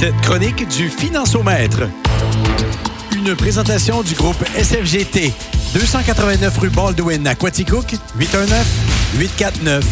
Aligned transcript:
Cette 0.00 0.20
chronique 0.22 0.66
du 0.66 0.88
Financiomètre. 0.88 1.82
Une 3.12 3.36
présentation 3.36 4.02
du 4.02 4.14
groupe 4.14 4.42
SFGT. 4.56 5.32
289 5.72 6.58
rue 6.58 6.68
Baldwin 6.68 7.24
à 7.28 7.36
Quaticook, 7.36 7.94
819-849-9141. 8.18 9.82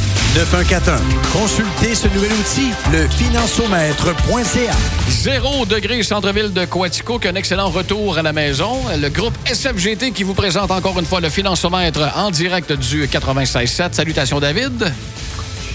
Consultez 1.33 1.95
ce 1.95 2.09
nouvel 2.09 2.33
outil, 2.33 2.73
le 2.91 3.07
financiomètre.ca. 3.07 4.73
Zéro 5.09 5.65
degré 5.67 6.03
centre-ville 6.03 6.53
de 6.53 6.65
Quaticook, 6.65 7.25
un 7.25 7.37
excellent 7.37 7.71
retour 7.71 8.19
à 8.19 8.23
la 8.23 8.33
maison. 8.33 8.81
Le 9.01 9.09
groupe 9.09 9.35
SFGT 9.47 10.11
qui 10.11 10.25
vous 10.25 10.35
présente 10.35 10.73
encore 10.73 10.99
une 10.99 11.07
fois 11.07 11.21
le 11.21 11.29
financiomètre 11.29 12.01
en 12.17 12.33
direct 12.33 12.73
du 12.73 13.07
96.7. 13.07 13.93
Salutations, 13.93 14.41
David. 14.41 14.93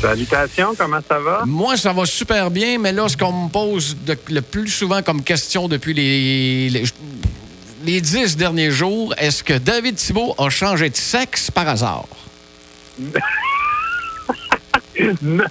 Salutations, 0.02 0.76
comment 0.78 1.00
ça 1.08 1.20
va? 1.20 1.44
Moi, 1.46 1.76
ça 1.78 1.92
va 1.92 2.06
super 2.06 2.52
bien, 2.52 2.78
mais 2.78 2.92
là, 2.92 3.08
ce 3.10 3.18
qu'on 3.18 3.46
me 3.46 3.50
pose 3.50 3.98
de- 4.06 4.18
le 4.30 4.42
plus 4.42 4.70
souvent 4.70 5.02
comme 5.02 5.24
question 5.24 5.68
depuis 5.68 5.94
les, 5.94 6.70
les, 6.70 6.84
les 7.84 8.02
dix 8.02 8.38
derniers 8.38 8.70
jours, 8.72 9.14
est-ce 9.18 9.44
que 9.44 9.54
David 9.58 9.96
Thibault 9.96 10.36
a 10.38 10.50
changé 10.50 10.90
de 10.90 10.96
sexe 10.96 11.50
par 11.52 11.68
hasard? 11.68 12.06
Non. 15.22 15.44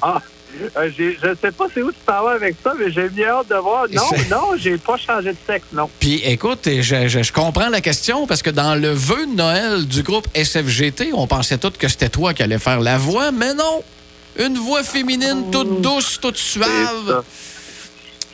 Ah, 0.00 0.22
euh, 0.76 0.90
je 0.96 1.34
sais 1.40 1.52
pas 1.52 1.66
c'est 1.74 1.82
où 1.82 1.90
tu 1.90 1.98
t'en 2.06 2.22
vas 2.24 2.32
avec 2.32 2.56
ça, 2.62 2.72
mais 2.78 2.90
j'ai 2.90 3.08
bien 3.08 3.28
hâte 3.28 3.48
de 3.48 3.54
voir. 3.56 3.86
Non, 3.92 4.02
non, 4.30 4.56
j'ai 4.58 4.76
pas 4.78 4.96
changé 4.96 5.30
de 5.32 5.36
sexe, 5.46 5.66
non. 5.72 5.88
Puis 6.00 6.20
écoute, 6.24 6.60
je, 6.64 7.08
je- 7.08 7.22
je 7.22 7.32
comprends 7.32 7.68
la 7.68 7.80
question 7.80 8.26
parce 8.26 8.42
que 8.42 8.50
dans 8.50 8.74
le 8.74 8.90
vœu 8.90 9.26
de 9.26 9.34
Noël 9.36 9.86
du 9.86 10.02
groupe 10.02 10.26
SFGT, 10.34 11.10
on 11.14 11.26
pensait 11.26 11.58
tous 11.58 11.70
que 11.70 11.88
c'était 11.88 12.08
toi 12.08 12.34
qui 12.34 12.42
allais 12.42 12.58
faire 12.58 12.80
la 12.80 12.98
voix, 12.98 13.30
mais 13.32 13.54
non! 13.54 13.82
Une 14.38 14.58
voix 14.58 14.82
féminine 14.82 15.50
toute 15.50 15.80
douce, 15.80 16.18
toute 16.20 16.36
suave. 16.36 16.68
ça. 17.08 17.24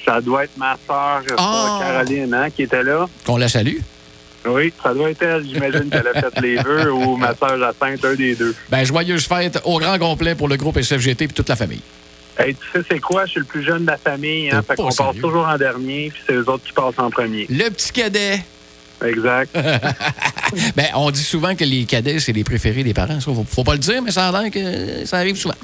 Ça 0.05 0.21
doit 0.21 0.45
être 0.45 0.57
ma 0.57 0.77
soeur, 0.87 1.23
Ah. 1.39 1.79
Caroline, 1.81 2.35
hein, 2.35 2.51
qui 2.51 2.63
était 2.65 2.83
là. 2.83 3.07
Qu'on 3.25 3.37
la 3.37 3.49
salue. 3.49 3.77
Oui, 4.45 4.73
ça 4.83 4.93
doit 4.93 5.11
être 5.11 5.23
elle. 5.23 5.47
J'imagine 5.47 5.89
qu'elle 5.89 6.09
a 6.09 6.21
fait 6.21 6.41
les 6.41 6.57
vœux 6.57 6.93
ou 6.93 7.17
ma 7.17 7.37
soeur 7.37 7.57
Jacinthe, 7.57 8.05
un 8.05 8.15
des 8.15 8.35
deux. 8.35 8.53
Ben, 8.69 8.83
joyeuse 8.85 9.25
fête 9.29 9.61
au 9.65 9.79
grand 9.79 9.97
complet 10.01 10.35
pour 10.35 10.49
le 10.49 10.57
groupe 10.57 10.77
SFGT 10.83 11.23
et 11.25 11.29
toute 11.29 11.49
la 11.49 11.55
famille. 11.55 11.83
Hey, 12.43 12.55
tu 12.55 12.67
sais, 12.73 12.85
c'est 12.91 13.01
quoi? 13.01 13.25
Je 13.27 13.33
suis 13.33 13.41
le 13.41 13.47
plus 13.47 13.63
jeune 13.63 13.83
de 13.83 13.87
la 13.87 13.97
famille, 13.97 14.51
hein, 14.51 14.63
fait 14.67 14.77
qu'on 14.77 14.91
passe 14.91 15.17
toujours 15.21 15.47
en 15.47 15.57
dernier, 15.57 16.11
puis 16.13 16.23
c'est 16.27 16.35
eux 16.35 16.49
autres 16.49 16.65
qui 16.65 16.73
passent 16.73 16.99
en 16.99 17.11
premier. 17.11 17.47
Le 17.49 17.69
petit 17.71 17.93
cadet. 17.93 18.41
Exact. 19.05 19.57
Ben, 20.77 20.89
on 20.95 21.11
dit 21.11 21.23
souvent 21.23 21.55
que 21.55 21.65
les 21.65 21.87
cadets, 21.87 22.21
c'est 22.21 22.33
les 22.33 22.45
préférés 22.45 22.85
des 22.85 22.93
parents. 22.93 23.21
Ça, 23.21 23.33
faut, 23.33 23.47
faut 23.49 23.65
pas 23.65 23.73
le 23.73 23.79
dire, 23.79 24.03
mais 24.03 24.11
ça 24.11 24.29
a 24.29 24.43
l'air 24.43 24.51
que 24.51 25.07
ça 25.07 25.17
arrive 25.17 25.35
souvent. 25.37 25.55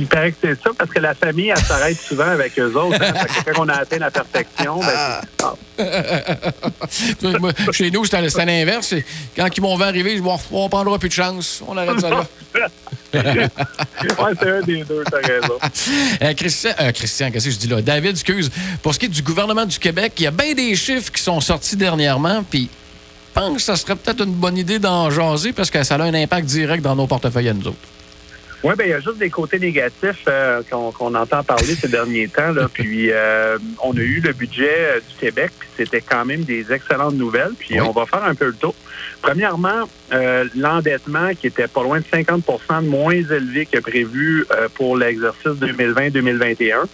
Il 0.00 0.06
paraît 0.06 0.32
que 0.32 0.38
c'est 0.42 0.54
ça, 0.62 0.70
parce 0.78 0.90
que 0.90 0.98
la 0.98 1.14
famille, 1.14 1.50
elle 1.50 1.62
s'arrête 1.62 2.00
souvent 2.00 2.28
avec 2.28 2.58
eux 2.58 2.72
autres. 2.74 2.98
hein. 3.02 3.12
Que 3.44 3.50
quand 3.52 3.64
on 3.64 3.68
a 3.68 3.74
atteint 3.74 3.98
la 3.98 4.10
perfection, 4.10 4.80
ben, 4.80 4.86
c'est- 4.88 5.44
ah. 5.44 5.54
Moi, 7.38 7.52
Chez 7.72 7.90
nous, 7.90 8.04
c'était 8.06 8.44
l'inverse. 8.46 8.94
Quand 9.36 9.48
ils 9.54 9.60
m'ont 9.60 9.76
vu 9.76 9.82
arriver, 9.82 10.10
je 10.12 10.16
dis, 10.16 10.20
bon, 10.22 10.38
on 10.52 10.68
prendra 10.70 10.98
plus 10.98 11.08
de 11.10 11.14
chance. 11.14 11.62
On 11.68 11.76
arrête 11.76 12.00
ça 12.00 12.08
là. 12.08 12.26
ouais, 13.14 14.32
c'est 14.40 14.50
un 14.50 14.60
des 14.62 14.84
deux, 14.84 15.04
t'as 15.10 15.18
raison. 15.18 15.54
Euh, 16.22 16.34
Christian, 16.34 16.70
euh, 16.80 16.92
Christian, 16.92 17.30
qu'est-ce 17.30 17.46
que 17.46 17.50
je 17.50 17.58
dis 17.58 17.66
là? 17.68 17.80
David, 17.82 18.10
excuse. 18.12 18.50
Pour 18.82 18.94
ce 18.94 18.98
qui 18.98 19.06
est 19.06 19.10
du 19.10 19.22
gouvernement 19.22 19.64
du 19.66 19.78
Québec, 19.78 20.12
il 20.18 20.24
y 20.24 20.26
a 20.26 20.30
bien 20.30 20.54
des 20.54 20.74
chiffres 20.76 21.10
qui 21.12 21.22
sont 21.22 21.40
sortis 21.40 21.76
dernièrement, 21.76 22.42
puis 22.48 22.68
je 23.34 23.40
pense 23.40 23.56
que 23.56 23.62
ça 23.62 23.76
serait 23.76 23.96
peut-être 23.96 24.24
une 24.24 24.32
bonne 24.34 24.56
idée 24.58 24.78
d'en 24.78 25.10
jaser 25.10 25.52
parce 25.52 25.70
que 25.70 25.82
ça 25.82 25.94
a 25.96 26.02
un 26.02 26.14
impact 26.14 26.46
direct 26.46 26.82
dans 26.82 26.94
nos 26.96 27.06
portefeuilles 27.06 27.48
à 27.48 27.54
nous 27.54 27.68
autres. 27.68 27.76
Oui, 28.62 28.74
ben 28.76 28.84
il 28.84 28.90
y 28.90 28.92
a 28.92 29.00
juste 29.00 29.16
des 29.16 29.30
côtés 29.30 29.58
négatifs 29.58 30.24
euh, 30.28 30.62
qu'on 30.70 31.14
entend 31.14 31.42
parler 31.42 31.74
ces 31.74 31.88
derniers 31.88 32.28
temps. 32.28 32.52
Là. 32.52 32.68
Puis 32.70 33.10
euh, 33.10 33.56
on 33.82 33.92
a 33.96 34.00
eu 34.00 34.20
le 34.20 34.32
budget 34.34 34.68
euh, 34.78 35.00
du 35.00 35.14
Québec, 35.18 35.50
puis 35.58 35.68
c'était 35.78 36.02
quand 36.02 36.26
même 36.26 36.42
des 36.42 36.70
excellentes 36.70 37.14
nouvelles. 37.14 37.52
Puis 37.58 37.80
Oui. 37.80 37.80
on 37.80 37.92
va 37.92 38.04
faire 38.04 38.24
un 38.24 38.34
peu 38.34 38.46
le 38.48 38.52
tour. 38.54 38.74
Premièrement, 39.22 39.88
euh, 40.12 40.44
l'endettement 40.56 41.30
qui 41.34 41.46
était 41.46 41.68
pas 41.68 41.82
loin 41.82 42.00
de 42.00 42.04
50 42.10 42.44
de 42.82 42.86
moins 42.86 43.12
élevé 43.14 43.64
que 43.64 43.78
prévu 43.78 44.44
euh, 44.50 44.68
pour 44.74 44.96
l'exercice 44.96 45.52
2020-2021. 45.52 46.84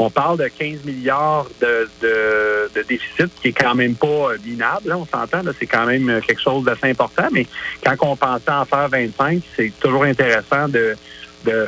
On 0.00 0.10
parle 0.10 0.38
de 0.38 0.46
15 0.46 0.84
milliards 0.84 1.46
de, 1.60 1.88
de, 2.00 2.70
de 2.72 2.82
déficit, 2.86 3.26
qui 3.42 3.48
est 3.48 3.52
quand 3.52 3.74
même 3.74 3.96
pas 3.96 4.28
minable. 4.46 4.90
là, 4.90 4.96
on 4.96 5.04
s'entend, 5.06 5.42
là, 5.42 5.50
c'est 5.58 5.66
quand 5.66 5.86
même 5.86 6.20
quelque 6.24 6.40
chose 6.40 6.64
d'assez 6.64 6.88
important. 6.90 7.26
Mais 7.32 7.48
quand 7.84 7.96
on 8.02 8.14
pensait 8.14 8.50
en 8.52 8.64
faire 8.64 8.88
25, 8.88 9.42
c'est 9.56 9.72
toujours 9.80 10.04
intéressant 10.04 10.68
de 10.68 10.94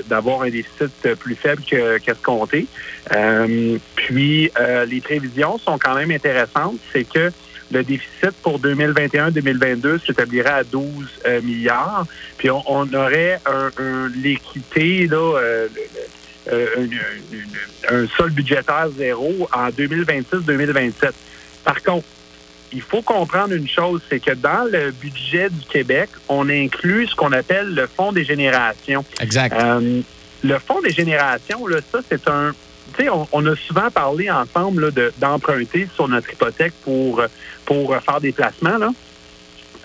d'avoir 0.09 0.43
un 0.43 0.51
déficit 0.51 0.91
euh, 1.07 1.15
plus 1.15 1.35
faible 1.35 1.63
que 1.69 1.99
qu'escompté. 1.99 2.67
Euh, 3.15 3.79
puis, 3.97 4.51
euh, 4.61 4.85
les 4.85 5.01
prévisions 5.01 5.59
sont 5.59 5.79
quand 5.79 5.95
même 5.95 6.11
intéressantes. 6.11 6.77
C'est 6.93 7.05
que 7.05 7.31
le 7.73 7.85
déficit 7.85 8.33
pour 8.43 8.59
2021-2022 8.61 10.05
s'établirait 10.05 10.51
à 10.51 10.65
12 10.65 10.85
euh, 11.27 11.41
milliards. 11.43 12.05
Puis, 12.37 12.51
on, 12.51 12.93
aurait 12.95 13.41
un, 13.47 13.71
un- 13.79 14.09
l'équité, 14.23 15.09
une- 16.77 18.01
un 18.03 18.07
sol 18.09 18.31
budgétaire 18.31 18.89
zéro 18.97 19.49
en 19.53 19.69
2026-2027. 19.71 21.13
Par 21.65 21.83
contre, 21.83 22.07
il 22.73 22.83
faut 22.83 23.03
comprendre 23.03 23.53
une 23.53 23.69
chose, 23.69 24.01
c'est 24.09 24.21
que 24.21 24.33
dans 24.33 24.69
le 24.71 24.91
budget 24.93 25.51
du 25.51 25.65
Québec, 25.67 26.09
on 26.29 26.49
inclut 26.49 27.07
ce 27.07 27.15
qu'on 27.15 27.33
appelle 27.33 27.75
le 27.75 27.87
fonds 27.87 28.13
des 28.13 28.25
générations. 28.25 29.05
Exact. 29.21 29.55
Euh, 29.59 30.01
le 30.43 30.59
fonds 30.59 30.81
des 30.81 30.91
générations, 30.91 31.67
là, 31.67 31.79
ça, 31.93 31.99
c'est 32.09 32.29
un. 32.29 32.53
Tu 32.97 33.05
sais, 33.05 33.09
on, 33.11 33.27
on 33.33 33.47
a 33.47 33.55
souvent 33.57 33.91
parlé 33.91 34.31
ensemble 34.31 34.93
de- 34.93 35.13
d'emprunter 35.19 35.89
sur 35.95 36.09
notre 36.09 36.33
hypothèque 36.33 36.73
pour, 36.83 37.23
pour 37.65 37.97
faire 38.03 38.21
des 38.21 38.33
placements. 38.33 38.79
Là. 38.79 38.91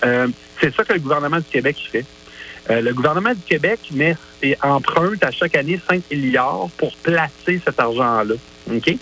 Euh, 0.04 0.28
c'est 0.60 0.74
ça 0.74 0.84
que 0.84 0.92
le 0.92 1.00
gouvernement 1.00 1.38
du 1.38 1.44
Québec 1.44 1.76
fait. 1.90 2.04
Euh, 2.68 2.80
le 2.80 2.92
gouvernement 2.92 3.32
du 3.32 3.42
Québec 3.42 3.78
met 3.92 4.16
et 4.42 4.56
emprunte 4.62 5.22
à 5.22 5.30
chaque 5.30 5.54
année 5.54 5.80
5 5.88 6.02
milliards 6.10 6.68
pour 6.76 6.94
placer 6.96 7.60
cet 7.64 7.78
argent-là. 7.78 8.34
OK? 8.72 8.96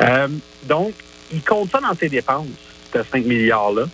Euh, 0.00 0.28
donc, 0.64 0.92
il 1.32 1.42
compte 1.42 1.70
ça 1.70 1.80
dans 1.80 1.94
ses 1.94 2.08
dépenses, 2.10 2.46
5 2.92 3.24
milliards-là. 3.24 3.84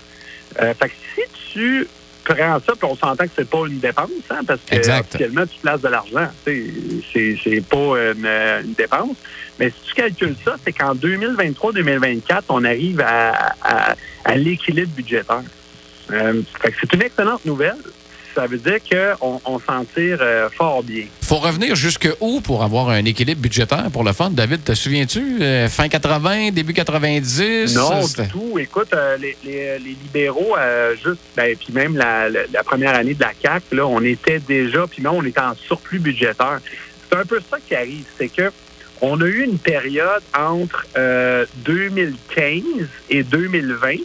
Euh, 0.60 0.74
fait 0.74 0.88
que 0.88 0.94
si 1.14 1.22
tu 1.52 1.88
prends 2.24 2.58
ça, 2.60 2.72
puis 2.72 2.84
on 2.84 2.96
s'entend 2.96 3.24
que 3.24 3.30
c'est 3.36 3.48
pas 3.48 3.66
une 3.68 3.80
dépense, 3.80 4.08
hein, 4.30 4.40
parce 4.46 4.60
que 4.66 4.76
Exact. 4.76 5.06
officiellement, 5.14 5.46
tu 5.46 5.58
places 5.60 5.80
de 5.82 5.88
l'argent. 5.88 6.28
C'est, 6.44 6.64
c'est 7.12 7.60
pas 7.68 7.76
une, 8.12 8.26
une 8.64 8.72
dépense. 8.76 9.16
Mais 9.58 9.70
si 9.70 9.76
tu 9.88 9.94
calcules 9.94 10.36
ça, 10.44 10.56
c'est 10.64 10.72
qu'en 10.72 10.94
2023-2024, 10.94 12.42
on 12.48 12.64
arrive 12.64 13.00
à, 13.00 13.52
à- 13.62 13.94
à 14.24 14.36
l'équilibre 14.36 14.92
budgétaire. 14.94 15.42
Euh, 16.10 16.42
fait 16.62 16.70
que 16.70 16.76
c'est 16.80 16.92
une 16.94 17.02
excellente 17.02 17.44
nouvelle. 17.44 17.76
Ça 18.34 18.46
veut 18.46 18.58
dire 18.58 18.78
qu'on 18.90 19.40
on 19.44 19.58
s'en 19.60 19.84
tire 19.84 20.18
euh, 20.20 20.48
fort 20.50 20.82
bien. 20.82 21.04
faut 21.22 21.36
revenir 21.36 21.74
jusque 21.76 22.08
où 22.20 22.40
pour 22.40 22.62
avoir 22.64 22.88
un 22.88 23.04
équilibre 23.04 23.40
budgétaire 23.40 23.86
pour 23.92 24.02
le 24.04 24.12
fond? 24.12 24.28
David, 24.30 24.64
te 24.64 24.74
souviens-tu? 24.74 25.38
Euh, 25.40 25.68
fin 25.68 25.88
80, 25.88 26.50
début 26.50 26.72
90? 26.74 27.74
Non, 27.76 28.00
du 28.04 28.28
tout. 28.28 28.58
Écoute, 28.58 28.88
euh, 28.92 29.16
les, 29.18 29.36
les- 29.44 29.78
les 29.78 29.96
libéraux, 30.02 30.56
juste, 31.02 31.20
ben, 31.36 31.56
puis 31.56 31.72
même 31.72 31.96
la, 31.96 32.28
la- 32.28 32.40
la 32.52 32.62
première 32.64 32.94
année 32.94 33.14
de 33.14 33.20
la 33.20 33.32
CAC, 33.40 33.62
là, 33.72 33.86
on 33.86 34.00
était 34.02 34.40
déjà, 34.40 34.86
puis 34.86 35.02
même 35.02 35.12
on 35.12 35.24
était 35.24 35.40
en 35.40 35.54
surplus 35.54 35.98
budgétaire. 36.00 36.60
C'est 37.10 37.16
un 37.18 37.24
peu 37.24 37.38
ça 37.48 37.58
qui 37.66 37.74
arrive, 37.76 38.04
c'est 38.18 38.28
que 38.28 38.50
on 39.00 39.20
a 39.20 39.24
eu 39.26 39.42
une 39.44 39.58
période 39.58 40.22
entre 40.36 40.86
euh, 40.96 41.44
2015 41.64 42.62
et 43.10 43.22
2020 43.22 43.96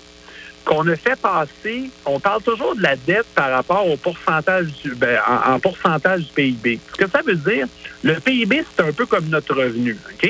qu'on 0.69 0.87
a 0.87 0.95
fait 0.95 1.19
passer. 1.19 1.89
On 2.05 2.19
parle 2.19 2.43
toujours 2.43 2.75
de 2.75 2.83
la 2.83 2.95
dette 2.95 3.25
par 3.33 3.49
rapport 3.49 3.87
au 3.87 3.97
pourcentage 3.97 4.67
du, 4.83 4.93
ben, 4.93 5.17
en, 5.27 5.53
en 5.53 5.59
pourcentage 5.59 6.21
du 6.21 6.31
PIB. 6.33 6.79
Ce 6.93 6.97
que 7.03 7.09
ça 7.09 7.21
veut 7.25 7.35
dire, 7.35 7.65
le 8.03 8.19
PIB, 8.19 8.63
c'est 8.77 8.83
un 8.85 8.91
peu 8.93 9.07
comme 9.07 9.25
notre 9.29 9.55
revenu, 9.55 9.97
OK? 10.13 10.29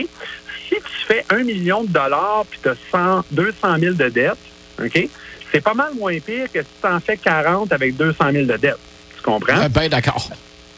si 0.70 0.76
tu 0.76 1.06
fais 1.08 1.26
un 1.32 1.44
million 1.44 1.84
de 1.84 1.90
dollars 1.90 2.46
puis 2.50 2.59
tu 2.62 2.70
as 2.70 3.24
200 3.32 3.78
000 3.80 3.96
de 3.96 4.08
dette, 4.09 4.38
OK, 4.80 5.09
c'est 5.52 5.62
pas 5.62 5.74
mal 5.74 5.94
moins 5.96 6.18
pire 6.20 6.46
que 6.53 6.62
si 6.62 6.68
tu 6.80 6.88
en 6.88 7.00
fais 7.00 7.18
40 7.18 7.74
avec 7.74 7.97
200 7.97 8.32
000 8.32 8.46
de 8.46 8.56
dette. 8.56 8.78
Tu 9.18 9.22
comprends? 9.24 9.56
Ah, 9.62 9.68
ben 9.68 9.90
d'accord. 9.90 10.30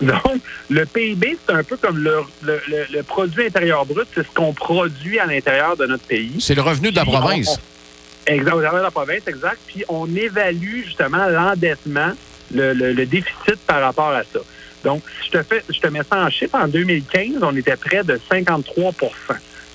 Donc, 0.01 0.39
le 0.69 0.85
PIB, 0.85 1.37
c'est 1.45 1.53
un 1.53 1.63
peu 1.63 1.75
comme 1.77 1.97
le, 1.97 2.21
le- 2.41 2.61
le- 2.69 2.85
le 2.91 3.03
produit 3.03 3.45
intérieur 3.45 3.85
brut, 3.85 4.07
c'est 4.15 4.23
ce 4.25 4.31
qu'on 4.33 4.53
produit 4.53 5.19
à 5.19 5.25
l'intérieur 5.27 5.75
de 5.77 5.85
notre 5.85 6.05
pays. 6.05 6.37
C'est 6.39 6.55
le 6.55 6.61
revenu 6.61 6.89
de 6.89 6.95
la 6.95 7.03
province. 7.05 7.59
Exact, 8.27 8.53
au 8.53 8.59
de 8.59 8.63
la 8.83 8.91
province, 8.91 9.21
exact. 9.27 9.59
Puis 9.67 9.83
on 9.89 10.07
évalue 10.15 10.83
justement 10.85 11.27
l'endettement, 11.27 12.11
le, 12.53 12.73
le- 12.73 12.93
le 12.93 13.05
déficit 13.05 13.57
par 13.65 13.81
rapport 13.81 14.09
à 14.11 14.23
ça. 14.23 14.39
Donc, 14.83 15.03
si 15.21 15.27
je 15.31 15.37
te 15.39 15.43
fais, 15.43 15.63
je 15.69 15.79
te 15.79 15.87
mets 15.87 16.01
ça 16.09 16.17
en 16.23 16.29
chiffre, 16.29 16.55
en 16.55 16.67
2015, 16.67 17.37
on 17.41 17.55
était 17.55 17.75
près 17.77 18.03
de 18.03 18.19
53% 18.29 19.11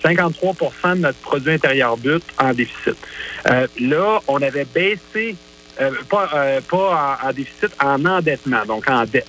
53% 0.04 0.94
de 0.94 1.00
notre 1.00 1.19
produit 1.19 1.52
intérieur 1.52 1.96
brut 1.96 2.22
en 2.38 2.52
déficit. 2.52 2.96
Euh, 3.48 3.66
là, 3.81 4.20
on 4.28 4.40
avait 4.43 4.64
baissé, 4.66 5.37
euh, 5.81 5.90
pas, 6.08 6.28
euh, 6.34 6.60
pas 6.69 7.19
en, 7.25 7.28
en 7.28 7.32
déficit, 7.32 7.70
en 7.82 8.04
endettement, 8.04 8.64
donc 8.66 8.88
en 8.88 9.04
dette. 9.04 9.26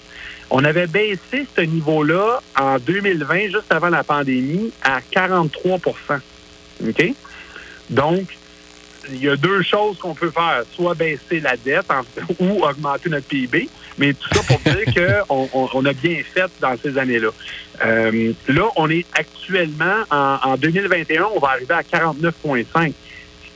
On 0.50 0.64
avait 0.64 0.88
baissé 0.88 1.46
ce 1.56 1.62
niveau-là 1.62 2.40
en 2.58 2.78
2020, 2.80 3.48
juste 3.48 3.72
avant 3.72 3.90
la 3.90 4.04
pandémie, 4.04 4.72
à 4.84 5.00
43% 5.00 6.20
OK? 6.88 7.14
Donc, 7.90 8.28
il 9.12 9.24
y 9.24 9.30
a 9.30 9.36
deux 9.36 9.62
choses 9.64 9.98
qu'on 9.98 10.14
peut 10.14 10.32
faire. 10.32 10.64
Soit 10.74 10.96
baisser 10.96 11.40
la 11.40 11.56
dette 11.58 11.86
ou 12.40 12.64
augmenter 12.64 13.10
notre 13.10 13.28
PIB. 13.28 13.70
Mais 13.98 14.14
tout 14.14 14.30
ça 14.34 14.42
pour 14.44 14.60
dire 14.60 15.20
qu'on 15.28 15.70
on, 15.74 15.86
a 15.86 15.94
bien 15.94 16.22
fait 16.24 16.50
dans 16.60 16.76
ces 16.82 16.98
années-là. 16.98 17.30
Euh, 17.84 18.34
là, 18.48 18.70
on 18.76 18.90
est 18.90 19.06
actuellement, 19.14 20.04
en, 20.10 20.38
en 20.44 20.58
2021, 20.58 21.28
on 21.36 21.40
va 21.40 21.50
arriver 21.50 21.74
à 21.74 21.82
49,5 21.82 22.94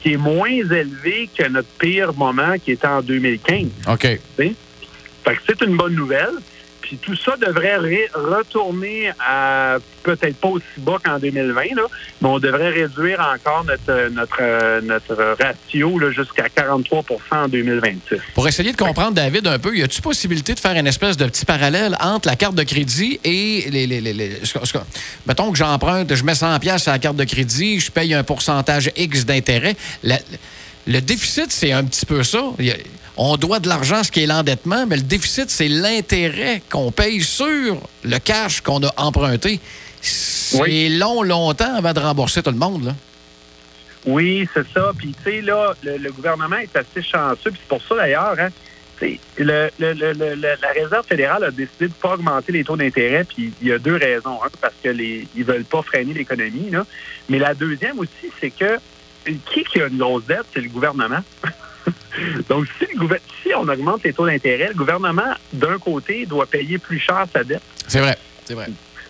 ce 0.01 0.03
qui 0.03 0.13
est 0.13 0.17
moins 0.17 0.49
élevé 0.49 1.29
que 1.37 1.47
notre 1.47 1.67
pire 1.79 2.13
moment 2.13 2.55
qui 2.63 2.71
était 2.71 2.87
en 2.87 3.01
2015. 3.01 3.67
OK. 3.87 4.19
Fait 5.23 5.35
que 5.35 5.41
c'est 5.45 5.61
une 5.61 5.77
bonne 5.77 5.93
nouvelle. 5.93 6.33
Puis 6.91 6.97
tout 6.97 7.15
ça 7.15 7.37
devrait 7.37 7.77
retourner 8.13 9.11
à 9.17 9.77
peut-être 10.03 10.35
pas 10.35 10.49
aussi 10.49 10.65
bas 10.79 10.97
qu'en 11.01 11.19
2020, 11.19 11.75
là, 11.77 11.83
mais 12.21 12.27
on 12.27 12.37
devrait 12.37 12.67
réduire 12.67 13.25
encore 13.33 13.63
notre, 13.63 14.09
notre, 14.09 14.81
notre 14.81 15.37
ratio 15.41 16.11
jusqu'à 16.11 16.47
43% 16.47 17.03
en 17.31 17.47
2026. 17.47 18.17
Pour 18.35 18.45
essayer 18.45 18.73
de 18.73 18.77
comprendre, 18.77 19.13
David, 19.13 19.47
un 19.47 19.57
peu, 19.57 19.73
y 19.73 19.83
a-t-il 19.83 20.01
possibilité 20.01 20.53
de 20.53 20.59
faire 20.59 20.75
une 20.75 20.87
espèce 20.87 21.15
de 21.15 21.23
petit 21.27 21.45
parallèle 21.45 21.95
entre 22.01 22.27
la 22.27 22.35
carte 22.35 22.55
de 22.55 22.63
crédit 22.63 23.21
et 23.23 23.69
les. 23.71 23.87
les, 23.87 24.01
les, 24.01 24.41
mettons 25.25 25.49
que 25.49 25.57
j'emprunte, 25.57 26.13
je 26.13 26.25
mets 26.25 26.35
100 26.35 26.59
pièces 26.59 26.89
à 26.89 26.91
la 26.91 26.99
carte 26.99 27.15
de 27.15 27.23
crédit, 27.23 27.79
je 27.79 27.89
paye 27.89 28.13
un 28.13 28.23
pourcentage 28.23 28.91
X 28.97 29.25
d'intérêt. 29.25 29.77
Le 30.03 30.99
déficit, 30.99 31.53
c'est 31.53 31.71
un 31.71 31.85
petit 31.85 32.05
peu 32.05 32.21
ça 32.23 32.51
on 33.17 33.37
doit 33.37 33.59
de 33.59 33.67
l'argent, 33.67 34.03
ce 34.03 34.11
qui 34.11 34.23
est 34.23 34.27
l'endettement, 34.27 34.85
mais 34.87 34.95
le 34.95 35.01
déficit, 35.03 35.49
c'est 35.49 35.67
l'intérêt 35.67 36.61
qu'on 36.69 36.91
paye 36.91 37.21
sur 37.21 37.77
le 38.03 38.17
cash 38.19 38.61
qu'on 38.61 38.83
a 38.83 38.93
emprunté. 38.97 39.59
C'est 40.01 40.89
long, 40.89 41.21
longtemps 41.21 41.75
avant 41.75 41.93
de 41.93 41.99
rembourser 41.99 42.41
tout 42.41 42.51
le 42.51 42.57
monde. 42.57 42.85
Là. 42.85 42.95
Oui, 44.05 44.47
c'est 44.53 44.67
ça. 44.73 44.91
Puis, 44.97 45.13
tu 45.23 45.31
sais, 45.31 45.41
là, 45.41 45.73
le, 45.83 46.11
gouvernement 46.11 46.57
est 46.57 46.75
assez 46.75 47.03
chanceux. 47.03 47.51
Puis, 47.51 47.59
c'est 47.61 47.67
pour 47.67 47.83
ça, 47.83 47.95
d'ailleurs, 47.95 48.35
hein, 48.39 48.49
le, 49.37 49.69
la 49.79 50.69
Réserve 50.73 51.05
fédérale 51.05 51.43
a 51.43 51.51
décidé 51.51 51.85
de 51.85 51.93
ne 51.93 52.01
pas 52.01 52.13
augmenter 52.13 52.51
les 52.51 52.63
taux 52.63 52.77
d'intérêt. 52.77 53.23
Puis, 53.23 53.53
il 53.61 53.67
y 53.67 53.71
a 53.71 53.77
deux 53.77 53.95
raisons. 53.95 54.39
Un, 54.43 54.49
parce 54.59 54.73
qu'ils 54.81 55.27
ne 55.35 55.43
veulent 55.43 55.65
pas 55.65 55.81
freiner 55.83 56.13
l'économie. 56.13 56.71
Mais 57.29 57.37
la 57.37 57.53
deuxième 57.53 57.99
aussi, 57.99 58.31
c'est 58.39 58.51
que 58.51 58.79
qui, 59.25 59.63
qui 59.63 59.81
a 59.81 59.87
une 59.87 59.97
grosse 59.97 60.25
dette? 60.25 60.45
C'est 60.53 60.61
le 60.61 60.69
gouvernement. 60.69 61.19
Donc, 62.49 62.67
si, 62.79 62.85
si, 63.43 63.53
on 63.55 63.67
augmente 63.67 64.03
les 64.03 64.13
taux 64.13 64.25
d'intérêt, 64.25 64.69
le 64.69 64.73
gouvernement, 64.73 65.33
d'un 65.53 65.77
côté, 65.77 66.25
doit 66.25 66.45
payer 66.45 66.77
plus 66.77 66.99
cher 66.99 67.25
sa 67.33 67.43
dette. 67.43 67.61
C'est 67.87 67.99
vrai, 67.99 68.17
c'est 68.45 68.53
vrai. 68.53 68.67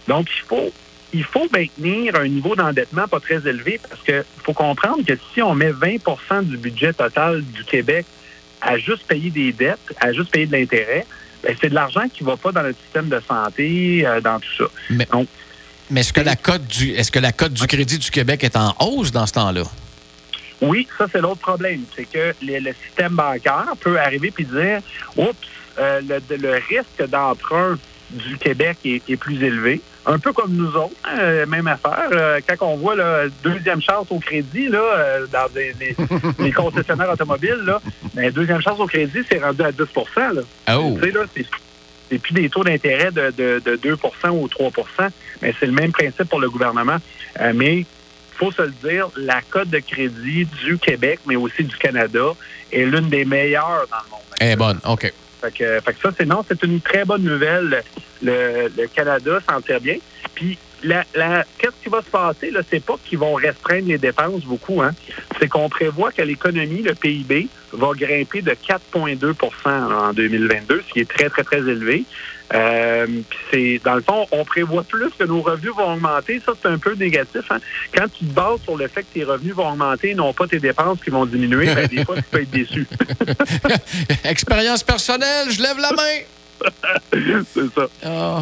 Donc, 0.07 0.27
il 0.35 0.47
faut, 0.47 0.73
il 1.13 1.23
faut 1.23 1.47
maintenir 1.51 2.15
un 2.15 2.27
niveau 2.27 2.55
d'endettement 2.55 3.07
pas 3.07 3.19
très 3.19 3.47
élevé 3.47 3.79
parce 3.87 4.01
qu'il 4.03 4.23
faut 4.43 4.53
comprendre 4.53 5.05
que 5.05 5.13
si 5.33 5.41
on 5.41 5.55
met 5.55 5.71
20% 5.71 6.43
du 6.43 6.57
budget 6.57 6.93
total 6.93 7.43
du 7.43 7.63
Québec 7.63 8.05
à 8.61 8.77
juste 8.77 9.03
payer 9.07 9.29
des 9.29 9.51
dettes, 9.51 9.79
à 9.99 10.13
juste 10.13 10.31
payer 10.31 10.45
de 10.45 10.55
l'intérêt, 10.55 11.05
ben, 11.43 11.55
c'est 11.59 11.69
de 11.69 11.75
l'argent 11.75 12.07
qui 12.13 12.23
ne 12.23 12.29
va 12.29 12.37
pas 12.37 12.51
dans 12.51 12.61
le 12.61 12.73
système 12.73 13.09
de 13.09 13.19
santé, 13.27 14.05
euh, 14.05 14.21
dans 14.21 14.39
tout 14.39 14.55
ça. 14.57 14.65
Mais, 14.91 15.07
mais 15.89 16.01
est-ce 16.01 16.13
que 16.13 16.21
la 16.21 16.35
cote 16.35 16.65
du 16.67 16.91
est-ce 16.91 17.11
que 17.11 17.19
la 17.19 17.31
cote 17.31 17.53
du 17.53 17.65
crédit 17.67 17.97
du 17.97 18.11
Québec 18.11 18.43
est 18.43 18.55
en 18.55 18.75
hausse 18.79 19.11
dans 19.11 19.25
ce 19.25 19.33
temps-là? 19.33 19.63
Oui, 20.61 20.87
ça, 20.97 21.07
c'est 21.11 21.21
l'autre 21.21 21.41
problème. 21.41 21.81
C'est 21.95 22.05
que 22.05 22.33
le, 22.41 22.73
système 22.85 23.13
bancaire 23.13 23.73
peut 23.79 23.99
arriver 23.99 24.31
et 24.37 24.43
dire 24.43 24.79
Oups, 25.17 25.35
euh, 25.79 26.01
le, 26.01 26.51
risque 26.69 27.09
d'emprunt 27.09 27.77
du 28.11 28.37
Québec 28.37 28.77
est, 28.85 29.17
plus 29.17 29.41
élevé. 29.43 29.81
Un 30.05 30.19
peu 30.19 30.33
comme 30.33 30.53
nous 30.53 30.75
autres, 30.75 30.95
hein, 31.05 31.45
même 31.47 31.67
affaire. 31.67 32.09
Euh, 32.11 32.39
quand 32.47 32.67
on 32.67 32.75
voit 32.75 32.95
la 32.95 33.29
deuxième 33.43 33.81
chance 33.81 34.07
au 34.09 34.19
crédit 34.19 34.67
là, 34.67 34.81
euh, 34.81 35.27
dans 35.27 35.47
les 35.55 36.51
concessionnaires 36.53 37.11
automobiles, 37.11 37.61
là, 37.65 37.79
ben, 38.13 38.31
deuxième 38.31 38.61
chance 38.61 38.79
au 38.79 38.87
crédit, 38.87 39.19
c'est 39.29 39.39
rendu 39.39 39.61
à 39.61 39.71
10 39.71 39.79
là. 40.33 40.41
Oh. 40.75 40.97
Tu 40.99 41.05
sais, 41.05 41.11
là, 41.11 41.21
c'est 42.09 42.17
plus 42.17 42.33
des 42.33 42.49
taux 42.49 42.63
d'intérêt 42.63 43.11
de, 43.11 43.31
de, 43.31 43.77
2% 43.77 44.29
ou 44.31 44.47
3 44.47 44.71
mais 45.41 45.55
c'est 45.59 45.67
le 45.67 45.71
même 45.71 45.93
principe 45.93 46.27
pour 46.27 46.41
le 46.41 46.49
gouvernement. 46.49 46.97
mais 47.53 47.85
faut 48.41 48.51
se 48.51 48.63
le 48.63 48.73
dire, 48.83 49.07
la 49.17 49.39
cote 49.41 49.69
de 49.69 49.77
crédit 49.77 50.47
du 50.65 50.79
Québec, 50.79 51.19
mais 51.27 51.35
aussi 51.35 51.63
du 51.63 51.75
Canada, 51.77 52.31
est 52.71 52.85
l'une 52.85 53.07
des 53.07 53.23
meilleures 53.23 53.85
dans 53.91 53.97
le 54.03 54.09
monde. 54.09 54.21
Elle 54.39 54.49
est 54.49 54.55
bonne, 54.55 54.79
OK. 54.83 55.13
Fait 55.41 55.51
que, 55.51 55.79
ça, 56.01 56.09
c'est 56.17 56.25
non, 56.25 56.43
c'est 56.47 56.63
une 56.63 56.81
très 56.81 57.05
bonne 57.05 57.21
nouvelle. 57.21 57.83
Le, 58.23 58.87
Canada 58.87 59.39
s'en 59.47 59.61
tire 59.61 59.79
bien. 59.79 59.97
Puis, 60.33 60.57
la, 60.83 61.03
qu'est-ce 61.59 61.83
qui 61.83 61.89
va 61.89 62.01
se 62.01 62.09
passer? 62.09 62.49
Là, 62.49 62.61
c'est 62.67 62.83
pas 62.83 62.95
qu'ils 63.05 63.19
vont 63.19 63.35
restreindre 63.35 63.87
les 63.87 63.99
dépenses 63.99 64.43
beaucoup. 64.43 64.81
Hein? 64.81 64.91
C'est 65.39 65.47
qu'on 65.47 65.69
prévoit 65.69 66.11
que 66.11 66.23
l'économie, 66.23 66.81
le 66.81 66.95
PIB, 66.95 67.47
va 67.73 67.91
grimper 67.95 68.41
de 68.41 68.51
4,2% 68.51 69.69
en 69.69 70.13
2022, 70.13 70.83
ce 70.87 70.93
qui 70.93 70.99
est 70.99 71.09
très, 71.09 71.29
très, 71.29 71.43
très 71.43 71.59
élevé. 71.59 72.05
Euh, 72.53 73.07
c'est 73.49 73.79
dans 73.83 73.95
le 73.95 74.01
fond, 74.01 74.27
on 74.31 74.43
prévoit 74.43 74.83
plus 74.83 75.09
que 75.17 75.23
nos 75.23 75.41
revenus 75.41 75.73
vont 75.73 75.93
augmenter. 75.93 76.41
Ça, 76.45 76.51
c'est 76.61 76.67
un 76.67 76.77
peu 76.77 76.93
négatif. 76.95 77.49
Hein. 77.49 77.59
Quand 77.93 78.07
tu 78.11 78.25
te 78.25 78.33
bases 78.33 78.61
sur 78.63 78.75
le 78.75 78.87
fait 78.87 79.03
que 79.03 79.13
tes 79.13 79.23
revenus 79.23 79.53
vont 79.53 79.69
augmenter, 79.69 80.13
non 80.15 80.33
pas 80.33 80.47
tes 80.47 80.59
dépenses 80.59 80.99
qui 81.01 81.09
vont 81.11 81.25
diminuer, 81.25 81.73
ben, 81.73 81.87
des 81.87 82.03
fois, 82.03 82.17
tu 82.17 82.23
peux 82.23 82.41
être 82.41 82.51
déçu. 82.51 82.87
Expérience 84.25 84.83
personnelle, 84.83 85.49
je 85.49 85.61
lève 85.61 85.77
la 85.77 85.91
main. 85.93 86.63
c'est 87.53 87.73
ça. 87.73 87.87
Oh. 88.05 88.39